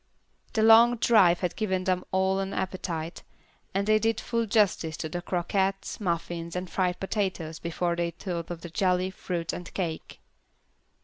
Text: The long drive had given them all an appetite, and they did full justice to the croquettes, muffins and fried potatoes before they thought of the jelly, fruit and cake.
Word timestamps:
The 0.53 0.63
long 0.63 0.95
drive 0.97 1.41
had 1.41 1.55
given 1.55 1.83
them 1.83 2.03
all 2.11 2.39
an 2.39 2.53
appetite, 2.55 3.21
and 3.71 3.85
they 3.85 3.99
did 3.99 4.19
full 4.19 4.47
justice 4.47 4.97
to 4.97 5.09
the 5.09 5.21
croquettes, 5.21 5.99
muffins 5.99 6.55
and 6.55 6.67
fried 6.67 6.99
potatoes 6.99 7.59
before 7.59 7.95
they 7.95 8.09
thought 8.09 8.49
of 8.49 8.61
the 8.61 8.71
jelly, 8.71 9.11
fruit 9.11 9.53
and 9.53 9.71
cake. 9.75 10.19